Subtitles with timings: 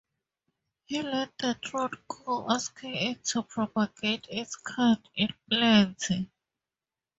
[0.85, 6.31] He let the trout go, asking it to propagate its kind in plenty.